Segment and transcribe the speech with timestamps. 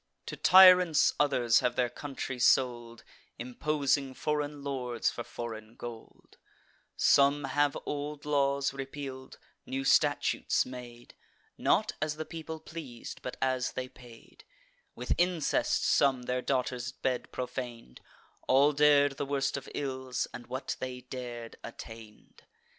[0.25, 3.03] To tyrants others have their country sold,
[3.37, 6.37] Imposing foreign lords, for foreign gold;
[6.97, 9.37] Some have old laws repeal'd,
[9.67, 11.13] new statutes made,
[11.55, 14.43] Not as the people pleas'd, but as they paid;
[14.95, 18.01] With incest some their daughters' bed profan'd:
[18.47, 22.41] All dar'd the worst of ills, and, what they dar'd, attain'd.